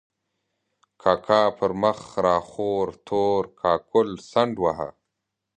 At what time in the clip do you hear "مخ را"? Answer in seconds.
1.81-2.37